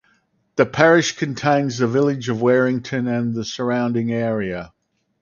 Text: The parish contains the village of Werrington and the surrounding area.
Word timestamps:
The 0.55 0.65
parish 0.65 1.15
contains 1.15 1.77
the 1.77 1.85
village 1.85 2.27
of 2.27 2.37
Werrington 2.37 3.07
and 3.07 3.35
the 3.35 3.45
surrounding 3.45 4.11
area. 4.11 4.73